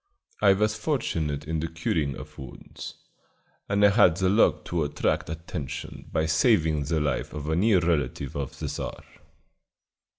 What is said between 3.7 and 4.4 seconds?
I had the